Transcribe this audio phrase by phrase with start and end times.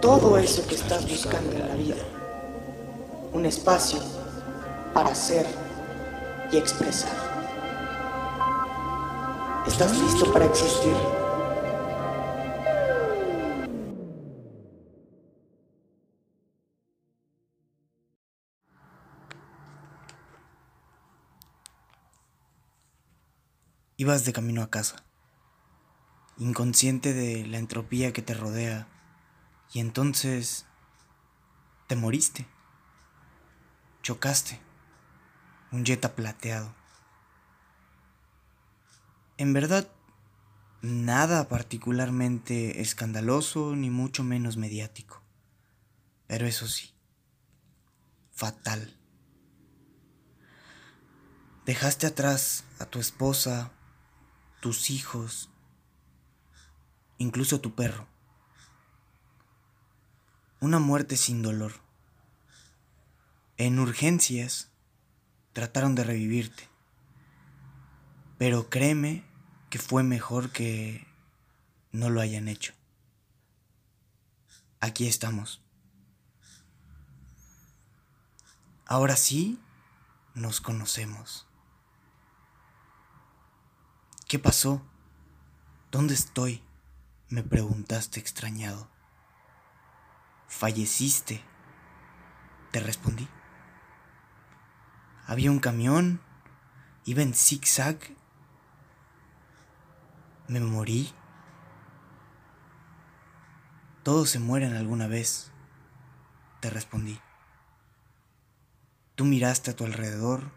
[0.00, 1.96] todo eso que estás buscando en la vida.
[3.32, 4.00] Un espacio
[4.94, 5.46] para ser
[6.50, 7.12] y expresar.
[9.66, 10.94] ¿Estás listo para existir?
[23.98, 25.04] Ibas de camino a casa,
[26.38, 28.88] inconsciente de la entropía que te rodea,
[29.72, 30.66] y entonces
[31.86, 32.46] te moriste.
[34.02, 34.60] Chocaste.
[35.72, 36.74] Un jeta plateado.
[39.36, 39.88] En verdad,
[40.82, 45.22] nada particularmente escandaloso ni mucho menos mediático.
[46.26, 46.92] Pero eso sí,
[48.32, 48.96] fatal.
[51.64, 53.70] Dejaste atrás a tu esposa,
[54.60, 55.50] tus hijos,
[57.18, 58.09] incluso tu perro.
[60.60, 61.72] Una muerte sin dolor.
[63.56, 64.68] En urgencias
[65.54, 66.68] trataron de revivirte.
[68.36, 69.24] Pero créeme
[69.70, 71.06] que fue mejor que
[71.92, 72.74] no lo hayan hecho.
[74.80, 75.62] Aquí estamos.
[78.84, 79.58] Ahora sí
[80.34, 81.46] nos conocemos.
[84.28, 84.82] ¿Qué pasó?
[85.90, 86.62] ¿Dónde estoy?
[87.28, 88.99] Me preguntaste extrañado.
[90.50, 91.42] Falleciste.
[92.72, 93.26] Te respondí.
[95.26, 96.20] Había un camión.
[97.04, 97.98] Iba en zigzag.
[100.48, 101.14] Me morí.
[104.02, 105.52] Todos se mueren alguna vez.
[106.58, 107.18] Te respondí.
[109.14, 110.50] Tú miraste a tu alrededor.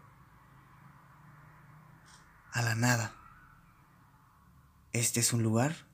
[2.52, 3.14] A la nada.
[4.92, 5.86] Este es un lugar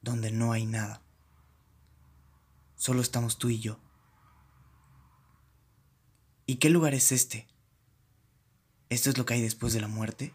[0.00, 1.03] donde no hay nada.
[2.84, 3.78] Solo estamos tú y yo.
[6.44, 7.48] ¿Y qué lugar es este?
[8.90, 10.34] ¿Esto es lo que hay después de la muerte?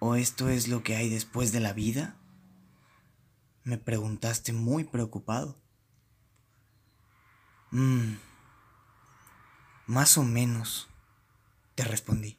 [0.00, 2.18] ¿O esto es lo que hay después de la vida?
[3.64, 5.58] Me preguntaste muy preocupado.
[7.70, 8.16] Mmm.
[9.86, 10.90] Más o menos,
[11.74, 12.36] te respondí.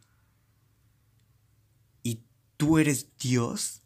[2.57, 3.81] ¿Tú eres Dios?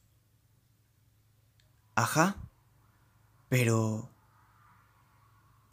[1.95, 2.35] Ajá,
[3.47, 4.14] pero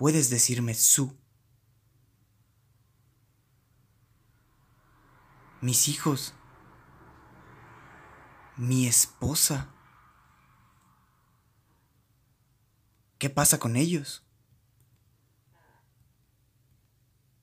[0.02, 1.16] puedes decirme su.
[5.60, 6.34] Mis hijos.
[8.56, 9.72] Mi esposa.
[13.18, 14.26] ¿Qué pasa con ellos?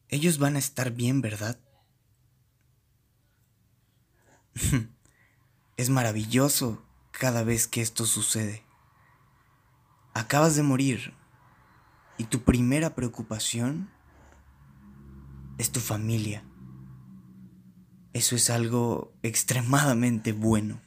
[0.09, 1.57] Ellos van a estar bien, ¿verdad?
[5.77, 8.65] Es maravilloso cada vez que esto sucede.
[10.13, 11.17] Acabas de morir
[12.19, 13.89] y tu primera preocupación
[15.57, 16.43] es tu familia.
[18.13, 20.81] Eso es algo extremadamente bueno.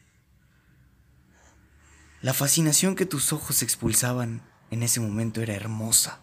[2.21, 6.21] La fascinación que tus ojos expulsaban en ese momento era hermosa.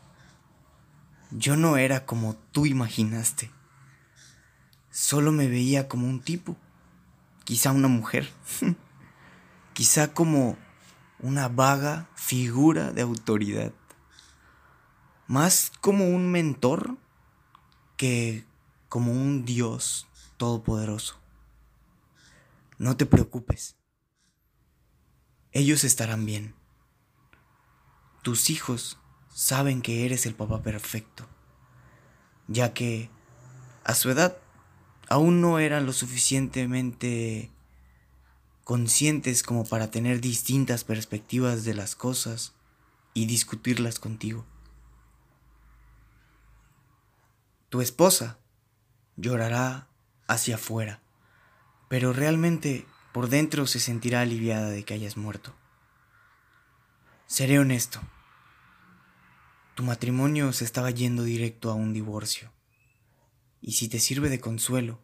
[1.32, 3.52] Yo no era como tú imaginaste.
[4.92, 6.56] Solo me veía como un tipo
[7.50, 8.30] quizá una mujer,
[9.74, 10.56] quizá como
[11.18, 13.74] una vaga figura de autoridad,
[15.30, 16.98] más como un mentor
[17.98, 18.46] que
[18.88, 20.08] como un Dios
[20.38, 21.20] todopoderoso.
[22.80, 23.76] No te preocupes,
[25.52, 26.56] ellos estarán bien.
[28.24, 28.98] Tus hijos
[29.32, 31.28] saben que eres el papá perfecto,
[32.48, 33.12] ya que
[33.84, 34.36] a su edad
[35.10, 37.52] aún no eran lo suficientemente
[38.64, 42.56] conscientes como para tener distintas perspectivas de las cosas
[43.14, 44.48] y discutirlas contigo.
[47.70, 48.40] Tu esposa
[49.16, 49.88] llorará
[50.28, 51.02] hacia afuera,
[51.88, 55.56] pero realmente por dentro se sentirá aliviada de que hayas muerto.
[57.26, 58.00] Seré honesto,
[59.76, 62.52] tu matrimonio se estaba yendo directo a un divorcio
[63.62, 65.00] y si te sirve de consuelo,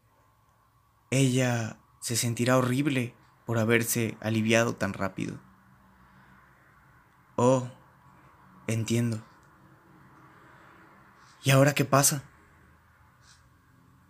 [1.12, 3.16] ella se sentirá horrible
[3.46, 5.40] por haberse aliviado tan rápido.
[7.36, 7.70] Oh,
[8.68, 9.24] Entiendo.
[11.44, 12.24] ¿Y ahora qué pasa?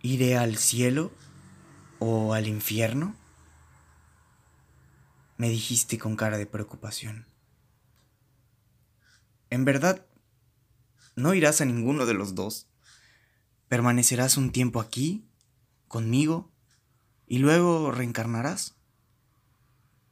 [0.06, 1.10] ¿Iré al cielo
[1.98, 3.16] o al infierno?
[5.36, 7.26] Me dijiste con cara de preocupación.
[9.50, 10.06] En verdad,
[11.16, 12.68] no irás a ninguno de los dos.
[13.66, 15.26] Permanecerás un tiempo aquí,
[15.88, 16.52] conmigo,
[17.26, 18.76] y luego reencarnarás.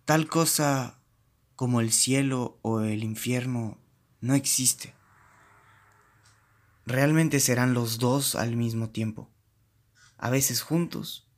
[0.07, 0.99] Tal cosa
[1.55, 3.79] como el cielo o el infierno
[4.21, 4.93] no existe
[6.87, 9.31] realmente serán los dos al mismo tiempo,
[10.25, 11.29] a veces juntos,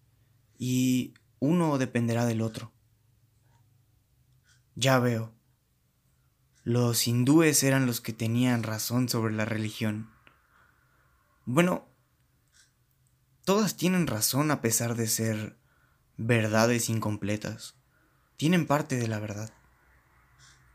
[0.59, 2.71] y uno dependerá del otro.
[4.77, 5.35] Ya veo.
[6.62, 10.09] Los hindúes eran los que tenían razón sobre la religión.
[11.47, 11.88] Bueno,
[13.44, 15.59] todas tienen razón a pesar de ser
[16.17, 17.75] verdades incompletas.
[18.37, 19.53] Tienen parte de la verdad.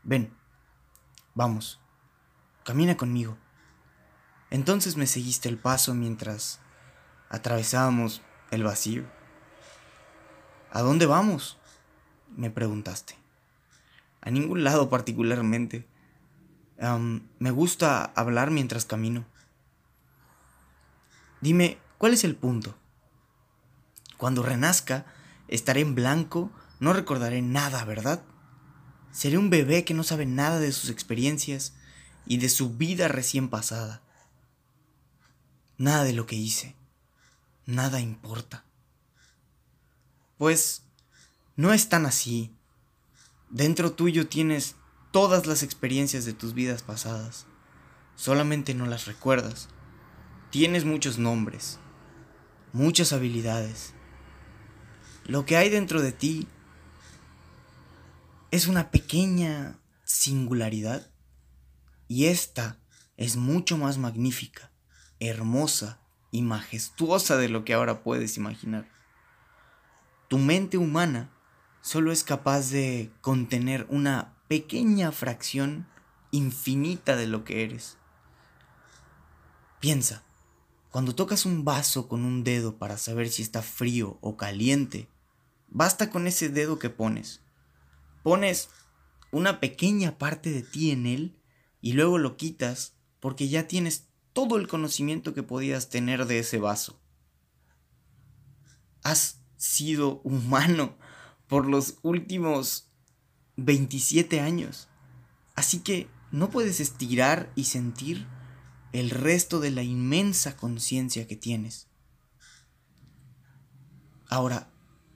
[0.02, 0.36] Ven,
[1.32, 1.80] vamos,
[2.62, 3.38] camina conmigo.
[4.50, 6.60] Entonces me seguiste el paso mientras
[7.32, 9.04] atravesábamos el vacío.
[10.70, 11.58] ¿A dónde vamos?
[12.36, 13.16] me preguntaste.
[14.20, 15.86] A ningún lado particularmente.
[17.38, 19.24] me gusta hablar mientras camino.
[21.40, 22.76] Dime, ¿cuál es el punto?
[24.16, 25.06] Cuando renazca,
[25.48, 26.50] estaré en blanco,
[26.80, 28.22] no recordaré nada, ¿verdad?
[29.10, 31.74] Seré un bebé que no sabe nada de sus experiencias
[32.26, 34.02] y de su vida recién pasada.
[35.78, 36.76] Nada de lo que hice,
[37.66, 38.64] nada importa.
[40.38, 40.82] Pues
[41.56, 42.54] no es tan así.
[43.50, 44.76] Dentro tuyo tienes
[45.10, 47.46] todas las experiencias de tus vidas pasadas.
[48.16, 49.68] Solamente no las recuerdas.
[50.50, 51.78] Tienes muchos nombres,
[52.72, 53.94] muchas habilidades.
[55.24, 56.48] Lo que hay dentro de ti
[58.50, 61.10] es una pequeña singularidad
[62.06, 62.78] y esta
[63.16, 64.72] es mucho más magnífica
[65.20, 66.01] hermosa
[66.32, 68.88] y majestuosa de lo que ahora puedes imaginar.
[70.26, 71.30] Tu mente humana
[71.82, 75.86] solo es capaz de contener una pequeña fracción
[76.32, 77.98] infinita de lo que eres.
[79.78, 80.24] Piensa,
[80.90, 85.08] cuando tocas un vaso con un dedo para saber si está frío o caliente,
[85.68, 87.42] basta con ese dedo que pones.
[88.22, 88.70] Pones
[89.30, 91.36] una pequeña parte de ti en él
[91.80, 96.58] y luego lo quitas porque ya tienes todo el conocimiento que podías tener de ese
[96.58, 97.00] vaso.
[99.02, 100.96] Has sido humano
[101.46, 102.88] por los últimos
[103.56, 104.88] 27 años.
[105.54, 108.26] Así que no puedes estirar y sentir
[108.92, 111.88] el resto de la inmensa conciencia que tienes.
[114.28, 114.70] Ahora,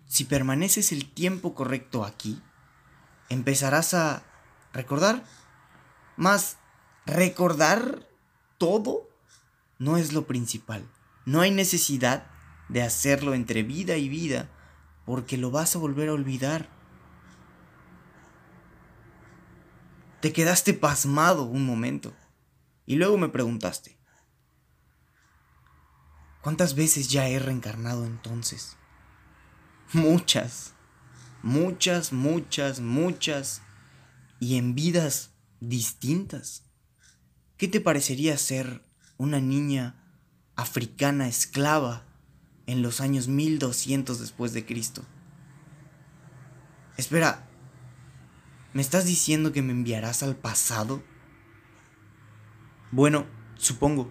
[0.07, 2.43] si permaneces el tiempo correcto aquí,
[3.29, 4.23] empezarás a
[4.73, 5.25] recordar.
[6.17, 6.59] Más,
[7.07, 8.06] recordar
[8.58, 9.08] todo
[9.79, 10.88] no es lo principal.
[11.25, 12.31] No hay necesidad
[12.69, 14.49] de hacerlo entre vida y vida
[15.05, 16.69] porque lo vas a volver a olvidar.
[20.20, 22.14] Te quedaste pasmado un momento
[22.87, 23.97] y luego me preguntaste,
[26.43, 28.76] ¿cuántas veces ya he reencarnado entonces?
[29.93, 30.75] Muchas,
[31.42, 33.62] muchas, muchas, muchas
[34.40, 36.65] y en vidas distintas.
[37.57, 38.83] ¿Qué te parecería ser
[39.17, 39.95] una niña
[40.57, 42.05] africana esclava
[42.67, 45.03] en los años 1200 después de Cristo?
[46.99, 47.49] Espera,
[48.75, 51.03] ¿me estás diciendo que me enviarás al pasado?
[52.91, 54.11] Bueno, supongo.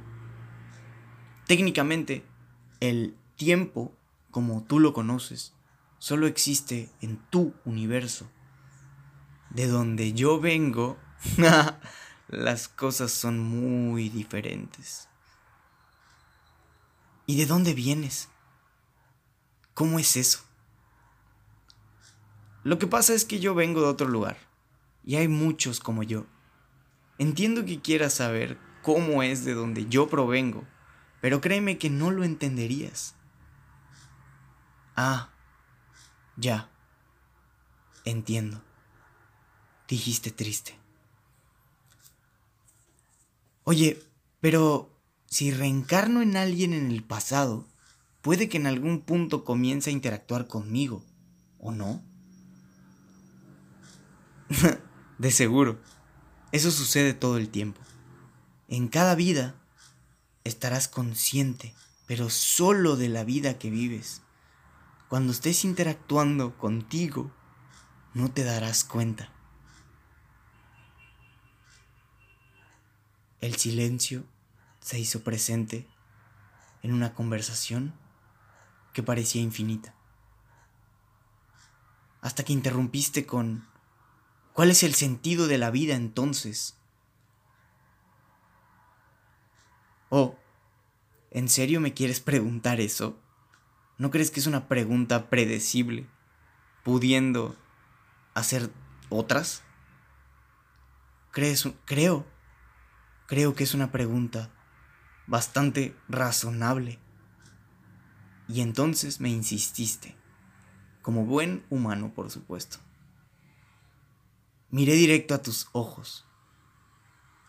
[1.46, 2.26] Técnicamente,
[2.80, 3.96] el tiempo,
[4.32, 5.54] como tú lo conoces,
[6.00, 8.28] solo existe en tu universo.
[9.52, 10.98] De donde yo vengo,
[12.28, 15.08] las cosas son muy diferentes.
[17.26, 18.30] ¿Y de dónde vienes?
[19.74, 20.40] ¿Cómo es eso?
[22.64, 24.38] Lo que pasa es que yo vengo de otro lugar,
[25.04, 26.26] y hay muchos como yo.
[27.18, 30.64] Entiendo que quieras saber cómo es de donde yo provengo,
[31.22, 33.16] pero créeme que no lo entenderías.
[34.96, 35.30] Ah,
[36.38, 36.70] ya.
[38.04, 38.62] Entiendo.
[39.88, 40.85] Dijiste triste.
[43.66, 44.02] Oye,
[44.42, 44.96] pero
[45.26, 47.68] si reencarno en alguien en el pasado,
[48.22, 51.04] puede que en algún punto comience a interactuar conmigo,
[51.60, 52.04] ¿o no?
[55.18, 55.80] de seguro.
[56.52, 57.82] Eso sucede todo el tiempo.
[58.68, 59.56] En cada vida
[60.44, 61.74] estarás consciente,
[62.06, 64.22] pero solo de la vida que vives.
[65.10, 67.32] Cuando estés interactuando contigo,
[68.14, 69.35] no te darás cuenta.
[73.42, 74.24] El silencio
[74.80, 75.88] se hizo presente
[76.84, 77.94] en una conversación
[78.94, 79.94] que parecía infinita.
[82.22, 83.68] Hasta que interrumpiste con,
[84.54, 86.78] ¿cuál es el sentido de la vida entonces?
[90.10, 90.38] Oh,
[91.32, 93.20] ¿en serio me quieres preguntar eso?
[93.98, 96.08] ¿No crees que es una pregunta predecible,
[96.84, 97.56] pudiendo
[98.34, 98.72] hacer
[99.10, 99.64] otras?
[101.32, 102.26] ¿Crees, creo,
[103.28, 104.52] creo que es una pregunta
[105.28, 107.00] bastante razonable.
[108.48, 110.16] Y entonces me insististe,
[111.02, 112.78] como buen humano, por supuesto.
[114.70, 116.26] Miré directo a tus ojos,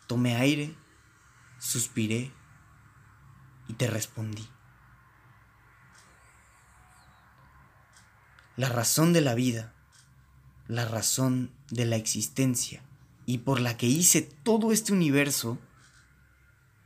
[0.07, 0.75] tomé aire,
[1.59, 2.31] suspiré
[3.67, 4.47] y te respondí.
[8.55, 9.73] La razón de la vida,
[10.67, 12.81] la razón de la existencia
[13.27, 15.59] y por la que hice todo este universo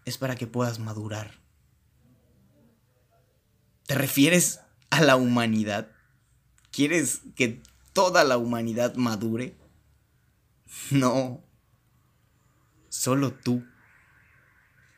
[0.06, 1.40] es para que puedas madurar.
[3.86, 5.92] ¿Te refieres a la humanidad?
[6.72, 7.62] ¿Quieres que
[7.94, 9.58] toda la humanidad madure?
[10.92, 11.44] No.
[12.90, 13.66] Solo tú.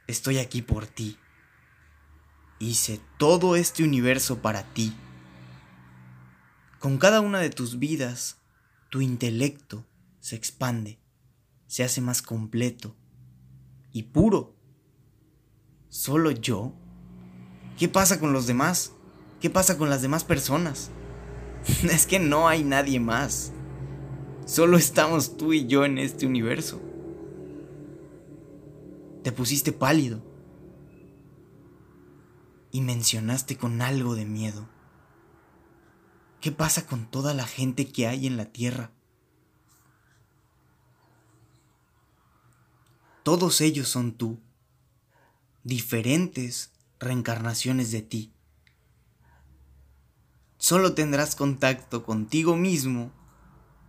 [0.07, 1.17] Estoy aquí por ti.
[2.59, 4.95] Hice todo este universo para ti.
[6.79, 8.37] Con cada una de tus vidas,
[8.89, 9.85] tu intelecto
[10.19, 10.99] se expande,
[11.67, 12.95] se hace más completo
[13.91, 14.55] y puro.
[15.93, 16.73] ¿Solo yo?
[17.77, 18.93] ¿Qué pasa con los demás?
[19.39, 20.89] ¿Qué pasa con las demás personas?
[21.83, 23.51] es que no hay nadie más.
[24.47, 26.81] Solo estamos tú y yo en este universo.
[29.21, 30.19] Te pusiste pálido
[32.71, 34.67] y mencionaste con algo de miedo.
[36.41, 38.89] ¿Qué pasa con toda la gente que hay en la Tierra?
[43.21, 44.39] Todos ellos son tú,
[45.63, 48.33] diferentes reencarnaciones de ti.
[50.57, 53.11] Solo tendrás contacto contigo mismo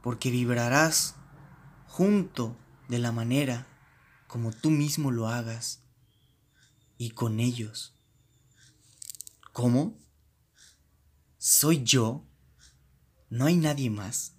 [0.02, 1.14] porque vibrarás
[1.87, 2.57] junto
[2.88, 3.66] de la manera
[4.26, 5.81] como tú mismo lo hagas
[6.99, 7.95] y con ellos.
[9.52, 9.97] ¿Cómo?
[11.38, 12.25] ¿Soy yo?
[13.31, 14.35] No hay nadie más.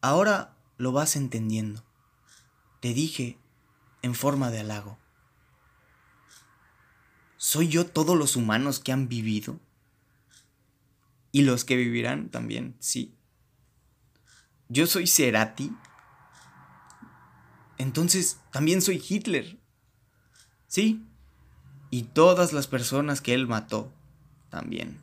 [0.00, 1.84] Ahora lo vas entendiendo.
[2.80, 3.38] Te dije
[4.00, 4.98] en forma de halago.
[7.42, 9.58] ¿Soy yo todos los humanos que han vivido?
[11.32, 13.14] Y los que vivirán también, sí.
[14.68, 15.72] Yo soy Cerati.
[17.78, 19.58] Entonces también soy Hitler.
[20.66, 21.02] Sí.
[21.88, 23.90] Y todas las personas que él mató
[24.50, 25.00] también.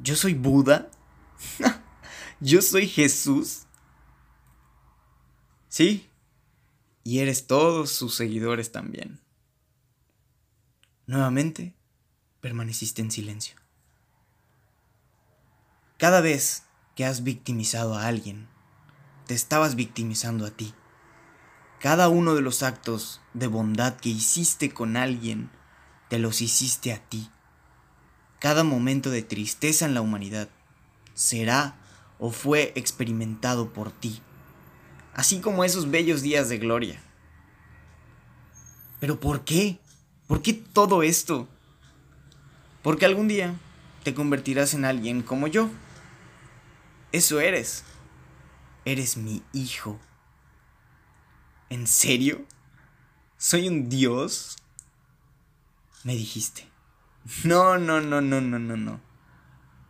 [0.00, 0.90] Yo soy Buda.
[2.40, 3.64] Yo soy Jesús.
[5.68, 6.08] Sí.
[7.04, 9.20] Y eres todos sus seguidores también.
[11.08, 11.72] Nuevamente,
[12.42, 13.56] permaneciste en silencio.
[15.96, 18.46] Cada vez que has victimizado a alguien,
[19.26, 20.74] te estabas victimizando a ti.
[21.80, 25.50] Cada uno de los actos de bondad que hiciste con alguien,
[26.10, 27.30] te los hiciste a ti.
[28.38, 30.50] Cada momento de tristeza en la humanidad
[31.14, 31.78] será
[32.18, 34.20] o fue experimentado por ti,
[35.14, 37.00] así como esos bellos días de gloria.
[39.00, 39.80] ¿Pero por qué?
[40.28, 41.48] ¿Por qué todo esto?
[42.82, 43.54] Porque algún día
[44.04, 45.70] te convertirás en alguien como yo.
[47.12, 47.82] Eso eres.
[48.84, 49.98] Eres mi hijo.
[51.70, 52.44] ¿En serio?
[53.38, 54.56] ¿Soy un dios?
[56.04, 56.68] Me dijiste.
[57.44, 59.00] No, no, no, no, no, no, no.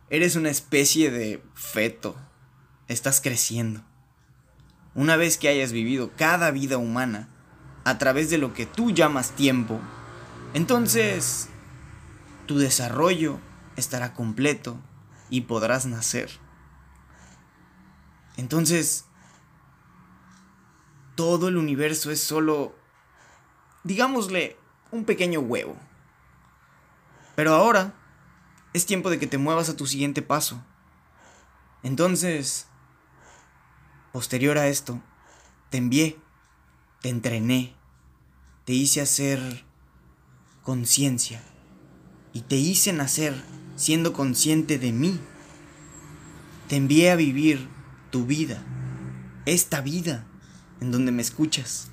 [0.09, 2.15] Eres una especie de feto.
[2.87, 3.83] Estás creciendo.
[4.95, 7.27] Una vez que hayas vivido cada vida humana
[7.83, 9.79] a través de lo que tú llamas tiempo,
[10.53, 11.49] entonces
[12.47, 13.39] tu desarrollo
[13.75, 14.77] estará completo
[15.29, 16.29] y podrás nacer.
[18.37, 19.05] Entonces,
[21.15, 22.75] todo el universo es solo,
[23.83, 24.57] digámosle,
[24.91, 25.75] un pequeño huevo.
[27.35, 27.93] Pero ahora
[28.73, 30.63] es tiempo de que te muevas a tu siguiente paso.
[31.83, 32.67] Entonces,
[34.11, 35.01] posterior a esto,
[35.69, 36.19] te envié,
[37.01, 37.75] te entrené,
[38.65, 39.65] te hice hacer
[40.69, 41.41] conciencia
[42.31, 43.33] y te hice nacer
[43.75, 45.19] siendo consciente de mí.
[46.67, 47.67] Te envié a vivir
[48.11, 48.63] tu vida,
[49.47, 50.27] esta vida
[50.79, 51.89] en donde me escuchas.